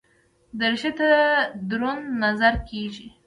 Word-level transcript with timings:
دریشي 0.59 0.91
ته 0.97 1.09
دروند 1.69 2.05
نظر 2.23 2.53
کېږي. 2.69 3.07